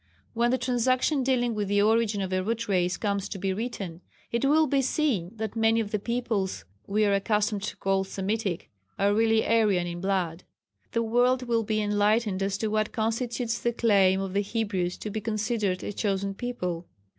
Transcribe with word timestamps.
When 0.33 0.49
the 0.49 0.57
Transaction 0.57 1.21
dealing 1.21 1.53
with 1.53 1.67
the 1.67 1.83
origin 1.83 2.23
of 2.23 2.33
a 2.33 2.41
Root 2.41 2.67
Race 2.67 2.97
comes 2.97 3.29
to 3.29 3.37
be 3.37 3.53
written, 3.53 4.01
it 4.31 4.43
will 4.43 4.65
be 4.65 4.81
seen 4.81 5.31
that 5.35 5.55
many 5.55 5.79
of 5.79 5.91
the 5.91 5.99
peoples 5.99 6.65
we 6.87 7.05
are 7.05 7.13
accustomed 7.13 7.61
to 7.61 7.77
call 7.77 8.03
Semitic 8.03 8.71
are 8.97 9.13
really 9.13 9.45
Aryan 9.47 9.85
in 9.85 10.01
blood. 10.01 10.43
The 10.93 11.03
world 11.03 11.43
will 11.43 11.57
also 11.57 11.65
be 11.67 11.83
enlightened 11.83 12.41
as 12.41 12.57
to 12.57 12.69
what 12.69 12.91
constitutes 12.91 13.59
the 13.59 13.73
claim 13.73 14.19
of 14.21 14.33
the 14.33 14.41
Hebrews 14.41 14.97
to 14.97 15.11
be 15.11 15.21
considered 15.21 15.83
a 15.83 15.93
"chosen 15.93 16.33
people." 16.33 16.87